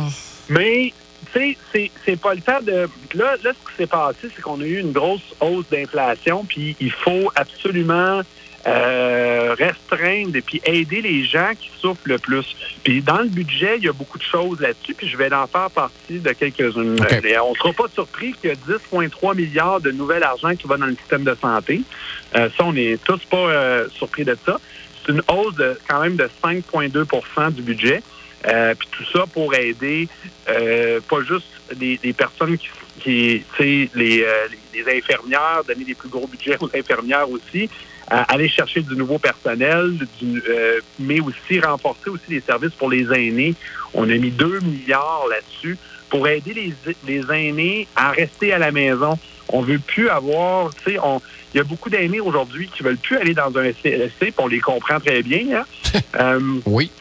Mais 0.50 0.94
tu 1.31 1.58
sais, 1.72 1.92
c'est 2.06 2.20
pas 2.20 2.34
le 2.34 2.42
temps 2.42 2.62
de. 2.62 2.90
Là, 3.14 3.36
là 3.44 3.52
ce 3.54 3.70
qui 3.72 3.78
s'est 3.78 3.88
passé, 3.88 4.30
c'est 4.36 4.42
qu'on 4.42 4.60
a 4.62 4.66
eu 4.66 4.80
une 4.80 4.92
grosse 4.92 5.36
hausse 5.40 5.66
d'inflation, 5.70 6.44
puis 6.46 6.76
il 6.80 6.92
faut 6.92 7.31
absolument 7.36 8.22
euh, 8.67 9.56
restreindre 9.57 10.35
et 10.35 10.41
puis 10.41 10.61
aider 10.65 11.01
les 11.01 11.23
gens 11.23 11.51
qui 11.57 11.71
souffrent 11.79 12.01
le 12.03 12.17
plus. 12.17 12.45
Puis 12.83 13.01
dans 13.01 13.19
le 13.19 13.29
budget, 13.29 13.77
il 13.77 13.85
y 13.85 13.88
a 13.88 13.94
beaucoup 13.94 14.17
de 14.17 14.23
choses 14.23 14.59
là-dessus, 14.59 14.94
puis 14.94 15.07
je 15.07 15.15
vais 15.15 15.33
en 15.33 15.47
faire 15.47 15.71
partie 15.71 16.19
de 16.19 16.29
quelques-unes. 16.33 16.97
On 17.41 17.51
ne 17.51 17.56
sera 17.56 17.73
pas 17.73 17.88
surpris 17.94 18.33
qu'il 18.33 18.50
y 18.50 18.53
a 18.53 18.56
10,3 18.56 19.35
milliards 19.35 19.79
de 19.79 19.91
nouvel 19.91 20.23
argent 20.23 20.53
qui 20.56 20.67
va 20.67 20.75
dans 20.75 20.88
le 20.88 20.95
système 20.95 21.23
de 21.23 21.35
santé. 21.41 21.81
Euh, 22.35 22.50
ça, 22.57 22.65
on 22.65 22.73
n'est 22.73 22.97
tous 22.97 23.23
pas 23.29 23.38
euh, 23.38 23.88
surpris 23.95 24.25
de 24.25 24.38
ça. 24.45 24.59
C'est 25.06 25.13
une 25.13 25.21
hausse 25.29 25.56
de 25.56 25.79
quand 25.88 26.01
même 26.01 26.17
de 26.17 26.29
5,2% 26.44 27.53
du 27.53 27.61
budget. 27.61 28.01
puis 28.44 28.88
tout 28.91 29.06
ça 29.13 29.23
pour 29.33 29.56
aider 29.56 30.09
pas 30.45 31.21
juste 31.25 31.47
des, 31.77 32.13
personnes 32.13 32.57
qui, 32.57 33.44
qui 33.56 33.89
les, 33.95 34.25
les 34.73 34.97
infirmières, 34.97 35.63
donner 35.65 35.85
des 35.85 35.95
plus 35.95 36.09
gros 36.09 36.27
budgets 36.27 36.57
aux 36.59 36.69
infirmières 36.75 37.30
aussi, 37.30 37.69
aller 38.09 38.49
chercher 38.49 38.81
du 38.81 38.95
nouveau 38.95 39.19
personnel, 39.19 39.94
euh, 40.23 40.80
mais 40.99 41.19
aussi 41.19 41.59
renforcer 41.59 42.09
aussi 42.09 42.23
les 42.30 42.42
services 42.42 42.73
pour 42.73 42.89
les 42.89 43.11
aînés. 43.13 43.56
On 43.94 44.04
a 44.09 44.16
mis 44.16 44.31
2 44.31 44.59
milliards 44.61 45.25
là-dessus 45.30 45.78
pour 46.09 46.28
aider 46.28 46.54
les, 46.54 46.73
les, 47.07 47.31
aînés 47.31 47.87
à 47.95 48.11
rester 48.11 48.51
à 48.51 48.57
la 48.57 48.71
maison. 48.71 49.18
On 49.49 49.61
veut 49.61 49.80
plus 49.80 50.09
avoir, 50.09 50.73
tu 50.75 50.92
sais, 50.92 50.99
il 51.54 51.57
y 51.57 51.59
a 51.59 51.63
beaucoup 51.63 51.89
d'aînés 51.89 52.19
aujourd'hui 52.19 52.69
qui 52.75 52.83
veulent 52.83 52.97
plus 52.97 53.18
aller 53.18 53.33
dans 53.33 53.56
un 53.57 53.71
CLSC, 53.71 54.18
puis 54.19 54.33
on 54.37 54.47
les 54.47 54.59
comprend 54.59 54.99
très 54.99 55.21
bien. 55.23 55.59
Hein? 55.59 55.66
Euh, 56.19 56.39
oui. 56.66 56.92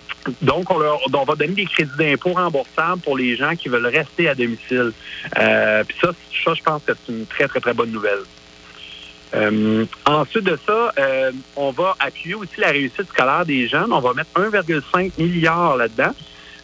Donc, 0.42 0.70
on, 0.70 0.78
leur, 0.78 1.00
on, 1.12 1.24
va 1.24 1.34
donner 1.34 1.54
des 1.54 1.66
crédits 1.66 1.90
d'impôt 1.98 2.32
remboursables 2.32 3.00
pour 3.02 3.16
les 3.16 3.36
gens 3.36 3.54
qui 3.54 3.68
veulent 3.68 3.86
rester 3.86 4.28
à 4.28 4.34
domicile. 4.34 4.92
Euh, 5.38 5.84
puis 5.84 5.96
ça, 6.00 6.10
ça, 6.44 6.54
je 6.54 6.62
pense 6.62 6.82
que 6.84 6.92
c'est 6.94 7.12
une 7.12 7.26
très, 7.26 7.48
très, 7.48 7.60
très 7.60 7.74
bonne 7.74 7.90
nouvelle. 7.90 8.20
Euh, 9.34 9.84
ensuite 10.06 10.44
de 10.44 10.58
ça, 10.66 10.92
euh, 10.98 11.32
on 11.56 11.70
va 11.70 11.94
appuyer 12.00 12.34
aussi 12.34 12.60
la 12.60 12.68
réussite 12.68 13.08
scolaire 13.08 13.44
des 13.44 13.68
jeunes. 13.68 13.92
On 13.92 14.00
va 14.00 14.14
mettre 14.14 14.30
1,5 14.34 15.12
milliard 15.18 15.76
là-dedans. 15.76 16.14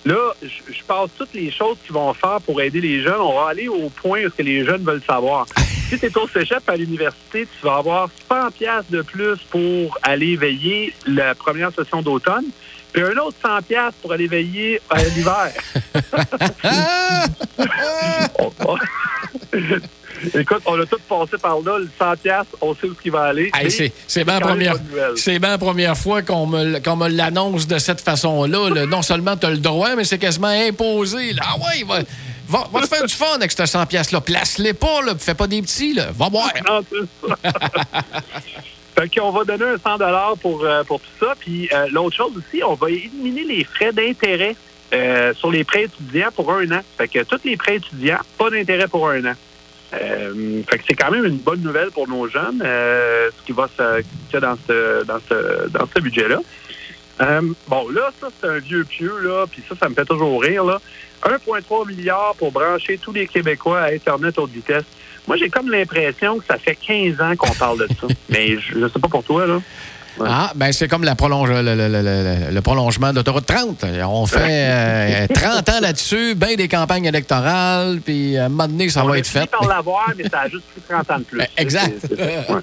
Là, 0.06 0.34
je, 0.42 0.82
passe 0.86 1.10
toutes 1.16 1.32
les 1.32 1.50
choses 1.50 1.78
qu'ils 1.84 1.94
vont 1.94 2.12
faire 2.12 2.38
pour 2.44 2.60
aider 2.60 2.80
les 2.80 3.02
jeunes. 3.02 3.20
On 3.20 3.40
va 3.40 3.48
aller 3.48 3.68
au 3.68 3.88
point 3.88 4.20
où 4.24 4.30
ce 4.30 4.36
que 4.36 4.42
les 4.42 4.64
jeunes 4.64 4.82
veulent 4.84 5.02
savoir. 5.06 5.46
Si 5.86 5.98
tu 5.98 6.06
es 6.06 6.16
au 6.16 6.26
cégep 6.26 6.66
à 6.66 6.76
l'université, 6.76 7.46
tu 7.46 7.66
vas 7.66 7.76
avoir 7.76 8.08
100 8.28 8.52
pièces 8.52 8.90
de 8.90 9.02
plus 9.02 9.36
pour 9.50 9.96
aller 10.02 10.34
veiller 10.34 10.94
la 11.06 11.34
première 11.34 11.72
session 11.72 12.00
d'automne, 12.00 12.46
puis 12.90 13.02
un 13.02 13.16
autre 13.18 13.36
100 13.42 13.62
pièces 13.62 13.92
pour 14.00 14.10
aller 14.10 14.26
veiller 14.26 14.80
à 14.88 15.04
l'hiver. 15.04 15.52
Écoute, 20.34 20.62
on 20.66 20.80
a 20.80 20.86
tout 20.86 20.98
passé 21.08 21.38
par 21.40 21.60
là. 21.60 21.78
Le 21.78 21.88
100 21.98 22.14
on 22.60 22.74
sait 22.74 22.86
où 22.86 22.94
il 23.04 23.10
va 23.10 23.22
aller. 23.24 23.50
c'est 24.06 24.24
bien 24.24 24.40
première, 24.40 24.74
la 25.26 25.58
première 25.58 25.96
fois 25.96 26.22
qu'on 26.22 26.46
me, 26.46 26.64
me 26.64 27.08
l'annonce 27.08 27.66
de 27.66 27.78
cette 27.78 28.00
façon-là. 28.00 28.86
Non 28.86 29.02
seulement 29.02 29.36
tu 29.36 29.46
as 29.46 29.50
le 29.50 29.58
droit, 29.58 29.94
mais 29.96 30.04
c'est 30.04 30.18
quasiment 30.18 30.48
imposé. 30.48 31.34
Ah 31.40 31.56
ouais, 31.56 31.84
va, 31.86 32.00
va, 32.48 32.68
va 32.72 32.80
te 32.80 32.88
faire 32.88 33.06
du 33.06 33.14
fun 33.14 33.34
avec 33.36 33.52
ce 33.52 33.66
100 33.66 34.12
là 34.12 34.20
Place-les 34.20 34.74
pas, 34.74 35.02
là, 35.02 35.14
fais 35.18 35.34
pas 35.34 35.46
des 35.46 35.62
petits. 35.62 35.94
Là. 35.94 36.06
Va 36.12 36.28
boire. 36.28 36.50
Fait 38.94 39.08
qu'on 39.08 39.30
va 39.30 39.44
donner 39.44 39.64
un 39.64 39.78
100 39.78 40.36
pour, 40.36 40.64
euh, 40.64 40.84
pour 40.84 41.00
tout 41.00 41.26
ça. 41.26 41.34
Puis 41.38 41.68
euh, 41.72 41.86
l'autre 41.90 42.16
chose 42.16 42.32
aussi, 42.36 42.62
on 42.62 42.74
va 42.74 42.90
éliminer 42.90 43.44
les 43.44 43.64
frais 43.64 43.92
d'intérêt 43.92 44.54
euh, 44.92 45.34
sur 45.34 45.50
les 45.50 45.64
prêts 45.64 45.84
étudiants 45.84 46.30
pour 46.34 46.52
un 46.52 46.70
an. 46.70 46.80
Fait 46.96 47.08
que 47.08 47.24
tous 47.24 47.40
les 47.44 47.56
prêts 47.56 47.76
étudiants, 47.76 48.20
pas 48.38 48.50
d'intérêt 48.50 48.86
pour 48.86 49.08
un 49.08 49.24
an. 49.24 49.34
Euh, 50.00 50.62
fait 50.68 50.78
que 50.78 50.84
c'est 50.88 50.94
quand 50.94 51.10
même 51.10 51.24
une 51.24 51.38
bonne 51.38 51.60
nouvelle 51.60 51.90
pour 51.90 52.08
nos 52.08 52.26
jeunes, 52.28 52.62
euh, 52.64 53.30
ce 53.36 53.46
qui 53.46 53.52
va 53.52 53.68
se 53.68 54.00
qu'il 54.00 54.34
y 54.34 54.36
a 54.36 54.40
dans 54.40 54.56
ce 54.56 55.04
dans 55.04 55.18
ce 55.28 55.68
dans 55.68 55.86
ce 55.86 56.00
budget-là. 56.00 56.40
Euh, 57.20 57.42
bon, 57.68 57.88
là, 57.90 58.10
ça, 58.20 58.28
c'est 58.40 58.48
un 58.48 58.58
vieux 58.58 58.84
pieux, 58.84 59.16
là, 59.22 59.46
puis 59.48 59.62
ça, 59.68 59.76
ça 59.80 59.88
me 59.88 59.94
fait 59.94 60.04
toujours 60.04 60.42
rire, 60.42 60.64
là. 60.64 60.80
1,3 61.24 61.86
milliard 61.86 62.34
pour 62.36 62.50
brancher 62.50 62.98
tous 62.98 63.12
les 63.12 63.26
Québécois 63.26 63.80
à 63.80 63.92
Internet 63.92 64.38
haute 64.38 64.50
vitesse. 64.50 64.84
Moi, 65.26 65.36
j'ai 65.36 65.48
comme 65.48 65.70
l'impression 65.70 66.38
que 66.38 66.44
ça 66.44 66.58
fait 66.58 66.74
15 66.74 67.20
ans 67.20 67.36
qu'on 67.36 67.54
parle 67.54 67.78
de 67.78 67.86
ça. 67.94 68.06
Mais 68.28 68.58
je 68.58 68.78
ne 68.78 68.88
sais 68.88 68.98
pas 68.98 69.08
pour 69.08 69.24
toi, 69.24 69.46
là. 69.46 69.60
Ouais. 70.18 70.28
Ah, 70.30 70.52
ben 70.54 70.70
c'est 70.72 70.86
comme 70.86 71.02
la 71.04 71.14
prolonge, 71.16 71.50
le, 71.50 71.62
le- 71.62 71.74
le- 71.88 72.52
le- 72.54 72.60
prolongement 72.62 73.12
d'autoroute 73.12 73.46
30. 73.46 73.84
On 74.06 74.26
fait 74.26 74.38
euh, 74.48 75.26
30 75.34 75.68
ans 75.70 75.80
là-dessus, 75.80 76.34
bien 76.36 76.54
des 76.54 76.68
campagnes 76.68 77.06
électorales, 77.06 78.00
puis 78.04 78.36
à 78.38 78.44
un 78.44 78.48
moment 78.48 78.68
donné, 78.68 78.88
ça 78.88 79.04
On 79.04 79.08
va 79.08 79.18
être 79.18 79.26
fait. 79.26 79.50
par 79.50 79.66
l'avoir, 79.66 80.10
mais 80.16 80.24
ça 80.28 80.40
a 80.42 80.48
juste 80.48 80.64
pris 80.72 80.82
30 80.88 81.10
ans 81.10 81.18
de 81.18 81.24
plus. 81.24 81.38
Ben, 81.38 81.46
exact. 81.56 82.06
Ouais. 82.12 82.60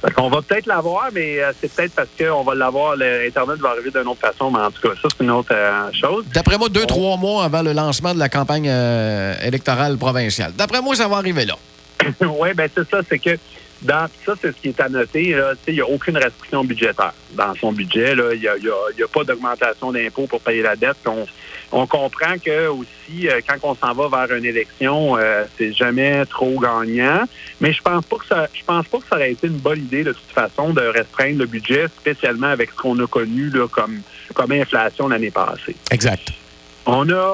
Fait 0.00 0.10
qu'on 0.12 0.30
va 0.30 0.40
peut-être 0.42 0.66
l'avoir, 0.66 1.08
mais 1.12 1.38
euh, 1.42 1.52
c'est 1.60 1.70
peut-être 1.72 1.92
parce 1.94 2.08
qu'on 2.18 2.42
va 2.44 2.54
l'avoir, 2.54 2.96
le- 2.96 3.26
Internet 3.26 3.58
va 3.60 3.70
arriver 3.70 3.90
d'une 3.90 4.08
autre 4.08 4.20
façon, 4.20 4.50
mais 4.50 4.60
en 4.60 4.70
tout 4.70 4.80
cas, 4.80 4.94
ça, 5.00 5.08
c'est 5.16 5.22
une 5.24 5.30
autre 5.30 5.52
euh, 5.52 5.90
chose. 5.92 6.24
D'après 6.32 6.56
moi, 6.56 6.68
deux, 6.70 6.86
trois 6.86 7.16
mois 7.18 7.44
avant 7.44 7.62
le 7.62 7.72
lancement 7.72 8.14
de 8.14 8.18
la 8.18 8.28
campagne 8.30 8.66
euh, 8.68 9.34
électorale 9.42 9.98
provinciale. 9.98 10.52
D'après 10.56 10.80
moi, 10.80 10.94
ça 10.96 11.08
va 11.08 11.16
arriver 11.18 11.44
là. 11.44 11.54
oui, 12.22 12.54
ben 12.54 12.68
c'est 12.74 12.88
ça, 12.90 13.00
c'est 13.08 13.18
que 13.18 13.36
dans 13.82 14.06
ça, 14.26 14.34
c'est 14.40 14.52
ce 14.52 14.60
qui 14.60 14.68
est 14.68 14.80
à 14.80 14.88
noter. 14.88 15.34
Il 15.68 15.74
n'y 15.74 15.80
a 15.80 15.88
aucune 15.88 16.16
restriction 16.16 16.64
budgétaire 16.64 17.14
dans 17.32 17.54
son 17.54 17.72
budget. 17.72 18.14
Il 18.34 18.40
n'y 18.40 18.46
a, 18.46 19.08
pas 19.12 19.24
d'augmentation 19.24 19.92
d'impôts 19.92 20.26
pour 20.26 20.40
payer 20.40 20.62
la 20.62 20.76
dette. 20.76 20.98
On, 21.06 21.26
on 21.72 21.86
comprend 21.86 22.34
que 22.44 22.68
aussi, 22.68 23.28
euh, 23.28 23.40
quand 23.46 23.56
on 23.62 23.74
s'en 23.74 23.94
va 23.94 24.26
vers 24.26 24.36
une 24.36 24.44
élection, 24.44 25.16
euh, 25.16 25.44
c'est 25.56 25.72
jamais 25.72 26.24
trop 26.26 26.58
gagnant. 26.58 27.24
Mais 27.60 27.72
je 27.72 27.80
pense 27.80 28.04
pas 28.04 28.16
que 28.16 28.26
ça 28.26 28.48
je 28.52 28.64
pense 28.64 28.86
pas 28.86 28.98
que 28.98 29.04
ça 29.08 29.16
aurait 29.16 29.32
été 29.32 29.46
une 29.46 29.58
bonne 29.58 29.78
idée 29.78 30.04
de 30.04 30.12
toute 30.12 30.32
façon 30.32 30.70
de 30.70 30.80
restreindre 30.80 31.38
le 31.38 31.46
budget, 31.46 31.86
spécialement 31.88 32.48
avec 32.48 32.70
ce 32.70 32.76
qu'on 32.76 32.98
a 32.98 33.06
connu 33.06 33.50
là, 33.50 33.66
comme, 33.68 34.00
comme 34.34 34.52
inflation 34.52 35.08
l'année 35.08 35.30
passée. 35.30 35.76
Exact. 35.90 36.32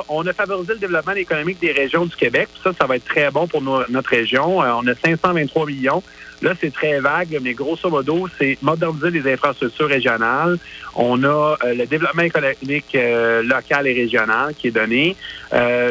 On 0.09 0.27
a, 0.27 0.33
favorisé 0.33 0.75
le 0.75 0.79
développement 0.79 1.13
économique 1.13 1.61
des 1.61 1.73
régions 1.73 2.05
du 2.05 2.15
Québec. 2.15 2.49
Ça, 2.63 2.73
ça 2.79 2.87
va 2.87 2.97
être 2.97 3.05
très 3.05 3.31
bon 3.31 3.47
pour 3.47 3.63
no- 3.63 3.83
notre 3.89 4.11
région. 4.11 4.63
Euh, 4.63 4.73
on 4.83 4.87
a 4.87 4.95
523 4.95 5.67
millions. 5.67 6.03
Là, 6.43 6.53
c'est 6.61 6.73
très 6.73 7.01
vague, 7.01 7.39
mais 7.43 7.55
grosso 7.55 7.89
modo, 7.89 8.29
c'est 8.39 8.59
moderniser 8.61 9.11
les 9.11 9.33
infrastructures 9.33 9.89
régionales. 9.89 10.59
On 10.95 11.23
a 11.25 11.57
euh, 11.65 11.75
le 11.75 11.87
développement 11.87 12.23
économique 12.23 12.95
euh, 12.95 13.43
local 13.43 13.87
et 13.87 13.95
régional 13.95 14.55
qui 14.55 14.69
est 14.69 14.73
donné. 14.73 15.17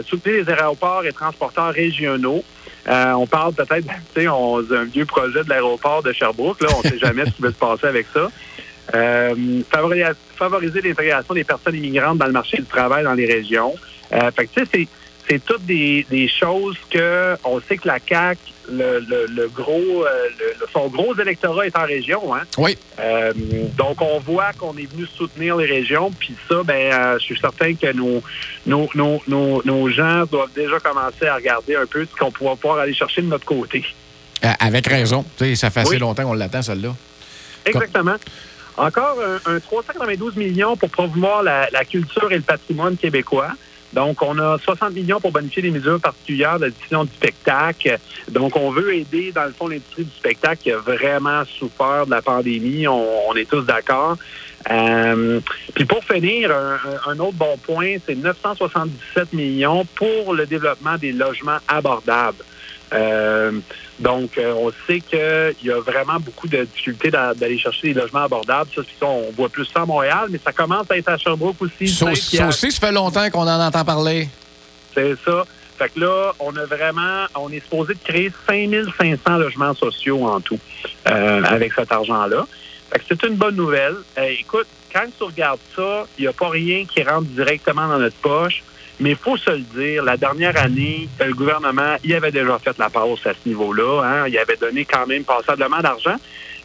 Soutenir 0.06 0.44
les 0.44 0.50
aéroports 0.52 1.06
et 1.06 1.14
transporteurs 1.14 1.74
régionaux. 1.74 2.44
On 2.88 3.26
parle 3.26 3.54
peut-être, 3.54 3.88
tu 4.14 4.22
sais, 4.22 4.28
un 4.28 4.84
vieux 4.84 5.06
projet 5.06 5.44
de 5.44 5.50
l'aéroport 5.50 6.04
de 6.04 6.14
Sherbrooke. 6.14 6.62
Là, 6.62 6.70
on 6.76 6.84
ne 6.86 6.92
sait 6.92 7.00
jamais 7.00 7.26
ce 7.26 7.32
qui 7.32 7.42
va 7.42 7.50
se 7.50 7.56
passer 7.56 7.88
avec 7.88 8.06
ça. 8.14 8.30
Euh, 8.94 9.34
favori- 9.74 10.04
favoriser 10.38 10.82
l'intégration 10.82 11.34
des 11.34 11.44
personnes 11.44 11.76
immigrantes 11.76 12.18
dans 12.20 12.28
le 12.28 12.32
marché 12.32 12.58
du 12.58 12.66
travail 12.66 13.04
dans 13.04 13.14
les 13.14 13.26
régions. 13.26 13.74
Euh, 14.14 14.30
fait 14.32 14.46
que, 14.46 14.60
tu 14.60 14.66
sais, 14.72 14.88
c'est, 15.28 15.44
toutes 15.44 15.66
des, 15.66 16.06
des 16.10 16.28
choses 16.28 16.78
que 16.92 17.36
on 17.44 17.60
sait 17.62 17.78
que 17.78 17.88
la 17.88 18.00
CAC, 18.00 18.38
le, 18.72 19.00
le, 19.00 19.26
le 19.28 19.48
gros, 19.48 20.06
euh, 20.06 20.10
le- 20.40 20.68
son 20.72 20.88
gros 20.88 21.16
électorat 21.20 21.66
est 21.66 21.76
en 21.76 21.86
région. 21.86 22.36
Hein? 22.36 22.42
Oui. 22.60 22.78
Euh, 23.00 23.34
donc, 23.76 24.00
on 24.02 24.20
voit 24.20 24.54
qu'on 24.54 24.78
est 24.78 24.86
venu 24.92 25.08
soutenir 25.08 25.56
les 25.58 25.66
régions. 25.66 26.12
Puis 26.12 26.36
ça, 26.48 26.62
ben, 26.64 26.92
euh, 26.94 27.18
je 27.20 27.24
suis 27.24 27.40
certain 27.40 27.74
que 27.74 27.92
nos, 27.92 28.22
nos, 28.68 28.88
nos, 28.94 29.20
nos, 29.28 29.64
nos 29.66 29.90
gens 29.90 30.26
doivent 30.26 30.54
déjà 30.56 30.80
commencer 30.80 31.26
à 31.26 31.36
regarder 31.36 31.76
un 31.76 31.88
peu 31.88 32.06
ce 32.06 32.16
qu'on 32.16 32.32
pourra 32.32 32.56
pouvoir 32.56 32.80
aller 32.80 32.94
chercher 32.94 33.24
de 33.24 33.28
notre 33.28 33.46
côté. 33.46 33.84
Euh, 34.44 34.50
avec 34.60 34.86
raison. 34.88 35.26
Tu 35.38 35.46
sais, 35.46 35.56
ça 35.56 35.72
fait 35.72 35.80
assez 35.80 35.98
longtemps 35.98 36.24
qu'on 36.24 36.34
l'attend, 36.34 36.62
celle-là. 36.62 36.94
Exactement. 37.66 38.16
Encore 38.78 39.18
un, 39.48 39.56
un 39.56 39.60
392 39.60 40.36
millions 40.36 40.76
pour 40.76 40.90
promouvoir 40.90 41.44
la, 41.44 41.70
la 41.72 41.86
culture 41.86 42.32
et 42.32 42.36
le 42.38 42.42
patrimoine 42.42 42.98
québécois. 42.98 43.50
Donc, 43.94 44.22
on 44.22 44.38
a 44.40 44.58
60 44.58 44.94
millions 44.94 45.22
pour 45.22 45.32
bonifier 45.32 45.62
les 45.62 45.72
mesures 45.72 46.02
particulières 46.02 46.60
de 46.60 46.68
diffusion 46.68 47.06
du 47.06 47.14
spectacle. 47.14 47.98
Donc, 48.30 48.58
on 48.58 48.70
veut 48.72 48.94
aider, 48.94 49.32
dans 49.32 49.46
le 49.46 49.52
fond, 49.54 49.70
l'industrie 49.70 50.04
du 50.04 50.12
spectacle 50.12 50.62
qui 50.64 50.72
a 50.72 50.78
vraiment 50.78 51.44
souffert 51.46 52.06
de 52.06 52.12
la 52.12 52.22
pandémie. 52.22 52.86
On, 52.90 53.30
on 53.30 53.36
est 53.36 53.50
tous 53.50 53.62
d'accord. 53.62 54.18
Euh, 54.70 55.40
puis 55.76 55.86
pour 55.86 56.04
finir, 56.04 56.52
un- 56.52 56.80
un 57.12 57.20
autre 57.20 57.38
bon 57.38 57.56
point, 57.64 57.96
c'est 58.06 58.16
977 58.16 59.32
millions 59.32 59.86
pour 59.96 60.34
le 60.34 60.46
développement 60.46 60.98
des 60.98 61.14
logements 61.14 61.60
abordables. 61.68 62.44
Euh, 62.96 63.52
donc, 64.00 64.38
euh, 64.38 64.54
on 64.58 64.72
sait 64.88 65.00
qu'il 65.02 65.56
y 65.68 65.72
a 65.72 65.80
vraiment 65.80 66.20
beaucoup 66.20 66.48
de 66.48 66.64
difficultés 66.64 67.12
d'a- 67.12 67.34
d'aller 67.34 67.58
chercher 67.58 67.94
des 67.94 68.00
logements 68.00 68.24
abordables. 68.24 68.70
Ça, 68.74 68.82
on 69.06 69.32
voit 69.36 69.50
plus 69.50 69.66
ça 69.66 69.82
à 69.82 69.86
Montréal, 69.86 70.28
mais 70.30 70.40
ça 70.44 70.52
commence 70.52 70.86
à 70.90 70.98
être 70.98 71.10
à 71.10 71.18
Sherbrooke 71.18 71.62
aussi. 71.62 71.88
Ça, 72.38 72.48
aussi, 72.48 72.72
ça 72.72 72.80
fait 72.88 72.92
longtemps 72.92 73.30
qu'on 73.30 73.48
en 73.48 73.60
entend 73.68 73.84
parler. 73.86 74.30
C'est 74.94 75.16
ça. 75.26 75.44
Fait 75.78 75.90
que 75.90 76.00
là, 76.00 76.32
on 76.40 76.56
a 76.56 76.66
vraiment, 76.66 77.26
on 77.36 77.50
est 77.52 77.60
supposé 77.60 77.94
de 77.96 78.00
créer 78.04 78.32
5500 78.48 79.38
logements 79.38 79.74
sociaux 79.74 80.26
en 80.26 80.40
tout 80.40 80.60
euh, 81.10 81.44
avec 81.44 81.74
cet 81.74 81.92
argent-là. 81.92 82.46
Fait 82.92 83.00
que 83.00 83.06
c'est 83.10 83.24
une 83.28 83.36
bonne 83.36 83.56
nouvelle. 83.58 83.96
Euh, 84.18 84.24
écoute, 84.40 84.68
quand 84.94 85.04
tu 85.18 85.24
regardes 85.26 85.60
ça, 85.76 86.06
il 86.18 86.22
n'y 86.22 86.28
a 86.28 86.34
pas 86.34 86.48
rien 86.50 86.86
qui 86.86 87.04
rentre 87.04 87.26
directement 87.28 87.88
dans 87.90 87.98
notre 88.00 88.16
poche. 88.18 88.64
Mais 89.00 89.12
il 89.12 89.16
faut 89.16 89.36
se 89.36 89.50
le 89.50 89.64
dire, 89.76 90.04
la 90.04 90.18
dernière 90.18 90.58
année, 90.58 91.10
le 91.20 91.34
gouvernement, 91.34 91.96
il 92.04 92.14
avait 92.14 92.32
déjà 92.32 92.58
fait 92.60 92.78
la 92.78 92.90
pause 92.90 93.20
à 93.26 93.34
ce 93.34 93.50
niveau-là. 93.50 94.04
Hein? 94.04 94.28
Il 94.28 94.38
avait 94.38 94.56
donné 94.56 94.86
quand 94.86 95.06
même 95.06 95.24
passablement 95.24 95.82
d'argent. 95.82 96.16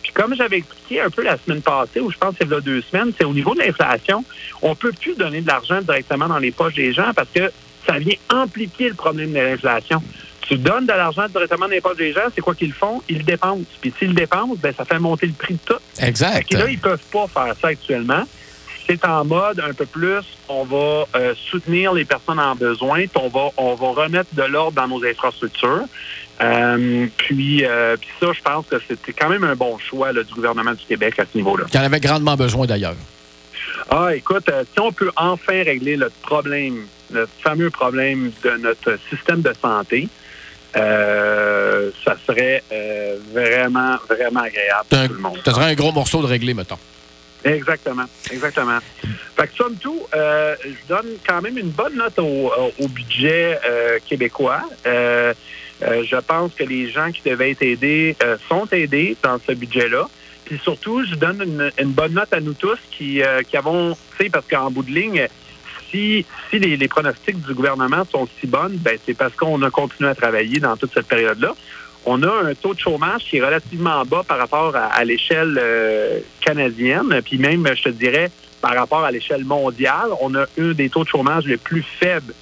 Puis 0.03 0.13
comme 0.13 0.35
j'avais 0.35 0.59
expliqué 0.59 1.01
un 1.01 1.11
peu 1.11 1.23
la 1.23 1.37
semaine 1.39 1.61
passée, 1.61 2.01
ou 2.01 2.11
je 2.11 2.17
pense 2.17 2.37
que 2.37 2.45
c'est 2.47 2.55
a 2.55 2.61
deux 2.61 2.83
semaines, 2.83 3.13
c'est 3.19 3.25
au 3.25 3.33
niveau 3.33 3.55
de 3.55 3.61
l'inflation, 3.61 4.25
on 4.63 4.75
peut 4.75 4.93
plus 4.93 5.15
donner 5.15 5.41
de 5.41 5.47
l'argent 5.47 5.81
directement 5.81 6.29
dans 6.29 6.39
les 6.39 6.53
poches 6.53 6.75
des 6.75 6.93
gens 6.93 7.13
parce 7.15 7.29
que 7.35 7.51
ça 7.87 7.99
vient 7.99 8.17
amplifier 8.31 8.89
le 8.89 8.95
problème 8.95 9.33
de 9.33 9.39
l'inflation. 9.39 10.03
Tu 10.43 10.57
donnes 10.57 10.87
de 10.87 10.93
l'argent 10.93 11.27
directement 11.29 11.67
dans 11.67 11.73
les 11.73 11.81
poches 11.81 11.97
des 11.97 12.13
gens, 12.13 12.23
c'est 12.35 12.41
quoi 12.41 12.55
qu'ils 12.55 12.73
font? 12.73 13.03
Ils 13.09 13.19
le 13.19 13.25
dépensent. 13.25 13.65
Puis 13.81 13.93
s'ils 13.99 14.09
le 14.09 14.15
dépensent, 14.15 14.57
ben, 14.61 14.73
ça 14.77 14.85
fait 14.85 14.99
monter 14.99 15.27
le 15.27 15.33
prix 15.33 15.55
de 15.55 15.61
tout. 15.65 15.81
Exact. 16.01 16.53
Et 16.53 16.57
là, 16.57 16.69
ils 16.69 16.79
peuvent 16.79 17.05
pas 17.13 17.27
faire 17.27 17.55
ça 17.61 17.69
actuellement. 17.69 18.25
C'est 18.91 19.05
en 19.05 19.25
mode 19.25 19.61
un 19.61 19.73
peu 19.73 19.87
plus, 19.87 20.25
on 20.49 20.65
va 20.65 21.05
euh, 21.15 21.33
soutenir 21.49 21.93
les 21.93 22.05
personnes 22.05 22.41
en 22.41 22.57
besoin, 22.57 23.07
puis 23.07 23.23
on 23.23 23.29
va, 23.29 23.51
on 23.57 23.77
va 23.77 24.03
remettre 24.03 24.35
de 24.35 24.43
l'ordre 24.43 24.73
dans 24.73 24.89
nos 24.89 25.05
infrastructures. 25.05 25.85
Euh, 26.41 27.07
puis, 27.17 27.65
euh, 27.65 27.97
puis 27.97 28.09
ça, 28.19 28.33
je 28.33 28.41
pense 28.43 28.67
que 28.67 28.75
c'était 28.89 29.13
quand 29.13 29.29
même 29.29 29.45
un 29.45 29.55
bon 29.55 29.79
choix 29.79 30.11
là, 30.11 30.25
du 30.25 30.35
gouvernement 30.35 30.73
du 30.73 30.85
Québec 30.85 31.21
à 31.21 31.23
ce 31.23 31.39
niveau-là. 31.39 31.67
Qui 31.71 31.79
en 31.79 31.83
avait 31.83 32.01
grandement 32.01 32.35
besoin, 32.35 32.67
d'ailleurs. 32.67 32.97
Ah, 33.91 34.09
écoute, 34.13 34.49
euh, 34.49 34.65
si 34.73 34.81
on 34.81 34.91
peut 34.91 35.13
enfin 35.15 35.63
régler 35.63 35.97
le 35.97 36.11
problème, 36.23 36.87
le 37.13 37.29
fameux 37.45 37.71
problème 37.71 38.33
de 38.43 38.57
notre 38.57 38.99
système 39.09 39.41
de 39.41 39.53
santé, 39.63 40.09
ça 40.75 42.17
serait 42.27 42.65
vraiment, 43.33 43.99
vraiment 44.09 44.41
agréable 44.41 44.87
pour 44.89 45.07
tout 45.07 45.15
le 45.15 45.21
monde. 45.21 45.39
Ça 45.45 45.55
serait 45.55 45.67
un 45.67 45.75
gros 45.75 45.93
morceau 45.93 46.23
de 46.23 46.27
réglé, 46.27 46.55
mettons. 46.55 46.79
Exactement, 47.45 48.05
exactement. 48.31 48.79
Fait 49.37 49.47
que 49.47 49.55
somme 49.55 49.77
tout, 49.77 50.01
euh, 50.15 50.55
je 50.65 50.89
donne 50.89 51.17
quand 51.27 51.41
même 51.41 51.57
une 51.57 51.71
bonne 51.71 51.97
note 51.97 52.19
au, 52.19 52.53
au 52.79 52.89
budget 52.89 53.59
euh, 53.65 53.99
québécois. 54.07 54.63
Euh, 54.87 55.33
euh, 55.83 56.05
je 56.05 56.17
pense 56.17 56.53
que 56.55 56.65
les 56.65 56.91
gens 56.91 57.11
qui 57.11 57.23
devaient 57.29 57.53
être 57.53 57.63
aidés 57.63 58.15
euh, 58.23 58.37
sont 58.49 58.69
aidés 58.73 59.17
dans 59.23 59.39
ce 59.39 59.53
budget-là. 59.53 60.09
Puis 60.45 60.61
surtout, 60.63 61.05
je 61.05 61.15
donne 61.15 61.43
une, 61.43 61.73
une 61.79 61.93
bonne 61.93 62.13
note 62.13 62.33
à 62.33 62.41
nous 62.41 62.55
tous 62.55 62.79
qui, 62.91 63.23
euh, 63.23 63.43
qui 63.43 63.57
avons, 63.57 63.95
tu 64.19 64.25
sais, 64.25 64.31
parce 64.31 64.47
qu'en 64.47 64.71
bout 64.71 64.83
de 64.83 64.91
ligne, 64.91 65.27
si, 65.91 66.27
si 66.51 66.59
les, 66.59 66.77
les 66.77 66.89
pronostics 66.89 67.41
du 67.41 67.55
gouvernement 67.55 68.05
sont 68.11 68.29
si 68.39 68.47
bonnes, 68.47 68.77
ben 68.77 68.99
c'est 69.07 69.15
parce 69.15 69.35
qu'on 69.35 69.61
a 69.63 69.71
continué 69.71 70.11
à 70.11 70.15
travailler 70.15 70.61
dans 70.61 70.77
toute 70.77 70.93
cette 70.93 71.09
période-là. 71.09 71.55
On 72.07 72.23
a 72.23 72.49
un 72.49 72.55
taux 72.55 72.75
de 72.75 72.81
chômage 72.81 73.25
qui 73.25 73.37
est 73.37 73.45
relativement 73.45 74.05
bas 74.05 74.23
par 74.27 74.39
rapport 74.39 74.75
à, 74.75 75.05
l'échelle 75.05 75.59
euh, 75.61 76.21
canadienne, 76.41 77.21
puis 77.25 77.39
même, 77.39 77.67
je 77.75 77.83
te 77.83 77.89
dirais, 77.91 78.31
par 78.61 78.75
rapport 78.75 79.05
à 79.05 79.11
l'échelle 79.11 79.45
mondiale, 79.45 80.09
on 80.21 80.35
a 80.35 80.47
un 80.59 80.73
des 80.73 80.89
taux 80.89 81.05
de 81.05 81.09
chômage 81.09 81.45
les 81.45 81.57
plus 81.57 81.83
faibles 81.83 82.35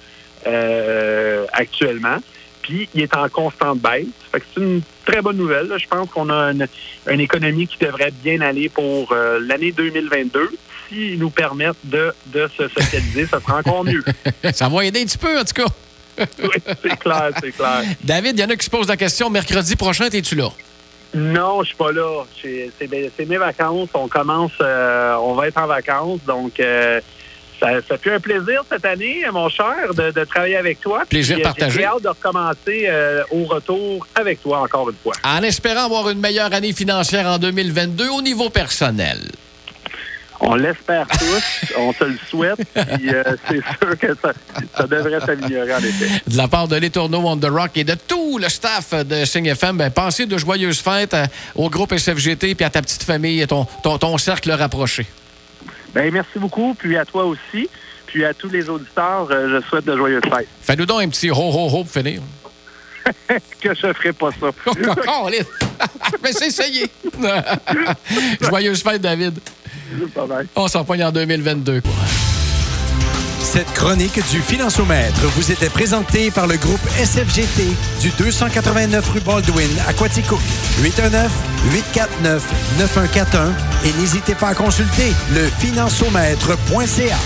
euh, 0.47 1.45
actuellement. 1.53 2.17
Puis, 2.61 2.87
il 2.93 3.01
est 3.01 3.15
en 3.15 3.27
constante 3.29 3.79
baisse. 3.79 4.05
C'est 4.31 4.61
une 4.61 4.81
très 5.05 5.21
bonne 5.21 5.37
nouvelle. 5.37 5.71
Je 5.77 5.87
pense 5.87 6.09
qu'on 6.09 6.29
a 6.29 6.51
une, 6.51 7.19
économie 7.19 7.67
qui 7.67 7.77
devrait 7.83 8.11
bien 8.11 8.41
aller 8.41 8.69
pour 8.69 9.11
euh, 9.11 9.39
l'année 9.41 9.71
2022. 9.71 10.51
S'ils 10.87 11.19
nous 11.19 11.29
permettent 11.29 11.75
de, 11.83 12.13
de 12.27 12.47
se 12.57 12.67
socialiser, 12.67 13.25
ça 13.25 13.39
sera 13.39 13.59
encore 13.59 13.83
mieux. 13.83 14.03
ça 14.53 14.69
va 14.69 14.85
aider 14.85 15.01
un 15.01 15.05
petit 15.05 15.17
peu, 15.17 15.39
en 15.39 15.43
tout 15.43 15.63
cas. 15.63 15.73
oui, 16.43 16.61
c'est 16.81 16.99
clair, 16.99 17.29
c'est 17.41 17.51
clair. 17.51 17.83
David, 18.03 18.37
il 18.37 18.41
y 18.41 18.43
en 18.43 18.49
a 18.49 18.55
qui 18.55 18.65
se 18.65 18.69
posent 18.69 18.87
la 18.87 18.97
question. 18.97 19.29
Mercredi 19.29 19.75
prochain, 19.75 20.05
es-tu 20.05 20.35
là? 20.35 20.49
Non, 21.13 21.61
je 21.63 21.67
suis 21.67 21.75
pas 21.75 21.91
là. 21.91 22.23
C'est 22.41 23.27
mes, 23.27 23.37
vacances. 23.37 23.89
On 23.93 24.07
commence, 24.07 24.51
euh, 24.61 25.15
on 25.15 25.33
va 25.33 25.47
être 25.47 25.57
en 25.57 25.67
vacances. 25.67 26.19
Donc, 26.27 26.59
euh, 26.59 26.99
Ça, 27.59 27.81
ça 27.87 27.97
fait 27.97 28.13
un 28.13 28.19
plaisir 28.19 28.63
cette 28.69 28.85
année, 28.85 29.23
mon 29.33 29.49
cher, 29.49 29.93
de, 29.93 30.11
de 30.11 30.23
travailler 30.23 30.55
avec 30.55 30.79
toi. 30.79 31.03
Plaisir 31.09 31.35
Puis, 31.35 31.43
euh, 31.43 31.47
partagé. 31.47 31.79
J'ai 31.79 31.85
hâte 31.85 32.03
de 32.03 32.07
recommencer 32.07 32.85
euh, 32.87 33.23
au 33.31 33.43
retour 33.45 34.07
avec 34.15 34.41
toi 34.41 34.61
encore 34.61 34.89
une 34.89 34.95
fois. 34.95 35.13
En 35.23 35.43
espérant 35.43 35.85
avoir 35.85 36.09
une 36.09 36.19
meilleure 36.19 36.53
année 36.53 36.73
financière 36.73 37.27
en 37.27 37.37
2022 37.37 38.09
au 38.09 38.21
niveau 38.21 38.49
personnel. 38.49 39.19
On 40.41 40.55
l'espère 40.55 41.05
tous, 41.07 41.73
on 41.77 41.91
se 41.91 42.03
le 42.05 42.17
souhaite, 42.29 42.59
puis 42.73 43.09
euh, 43.13 43.23
c'est 43.47 43.57
sûr 43.61 43.97
que 43.99 44.07
ça, 44.21 44.31
ça 44.77 44.87
devrait 44.87 45.19
s'améliorer 45.19 45.73
en 45.75 45.79
effet. 45.79 46.21
De 46.27 46.37
la 46.37 46.47
part 46.47 46.67
de 46.69 46.77
l'Etourneau 46.77 47.19
on 47.25 47.35
the 47.37 47.45
Rock 47.49 47.71
et 47.75 47.83
de 47.83 47.93
tout 48.07 48.37
le 48.37 48.47
staff 48.47 48.93
de 49.05 49.25
Sing 49.25 49.45
FM, 49.47 49.77
ben, 49.77 49.89
passez 49.91 50.25
de 50.25 50.37
joyeuses 50.37 50.79
fêtes 50.79 51.13
à- 51.13 51.25
au 51.55 51.69
groupe 51.69 51.91
SFGT 51.93 52.55
puis 52.55 52.63
à 52.65 52.69
ta 52.69 52.81
petite 52.81 53.03
famille 53.03 53.41
et 53.41 53.47
ton, 53.47 53.65
ton, 53.83 53.97
ton 53.97 54.17
cercle 54.17 54.49
rapproché. 54.51 55.05
Ben, 55.93 56.09
merci 56.13 56.37
beaucoup, 56.39 56.73
puis 56.73 56.95
à 56.95 57.03
toi 57.03 57.25
aussi, 57.25 57.67
puis 58.05 58.23
à 58.23 58.33
tous 58.33 58.49
les 58.49 58.69
auditeurs, 58.69 59.27
euh, 59.31 59.59
je 59.61 59.67
souhaite 59.67 59.85
de 59.85 59.97
joyeuses 59.97 60.23
fêtes. 60.23 60.47
Fais-nous 60.61 60.85
donc 60.85 61.01
un 61.01 61.09
petit 61.09 61.29
ho-ho-ho 61.31 61.83
pour 61.83 61.89
finir. 61.89 62.21
Que 63.59 63.73
je 63.73 63.91
ferai 63.93 64.13
pas 64.13 64.29
ça. 64.39 64.47
Câlisse. 65.03 65.45
Mais 66.23 66.31
c'est 66.31 66.47
essayé. 66.47 66.89
Joyeuse 68.41 68.81
fête, 68.83 69.01
David. 69.01 69.39
Bye 70.15 70.27
bye. 70.27 70.47
On 70.55 70.67
s'en 70.67 70.83
pogne 70.83 71.03
en 71.03 71.11
2022. 71.11 71.81
quoi. 71.81 71.91
Cette 73.41 73.71
chronique 73.73 74.19
du 74.31 74.41
Financiomètre 74.41 75.21
vous 75.35 75.51
était 75.51 75.69
présentée 75.69 76.29
par 76.29 76.45
le 76.45 76.57
groupe 76.57 76.79
SFGT 77.03 77.63
du 78.01 78.09
289 78.17 79.09
rue 79.09 79.21
Baldwin 79.21 79.69
à 79.87 79.93
Quaticook. 79.93 80.39
819-849-9141 80.83 83.49
et 83.85 83.93
n'hésitez 83.99 84.35
pas 84.35 84.49
à 84.49 84.53
consulter 84.53 85.13
le 85.33 85.47
financiomètre.ca. 85.59 87.17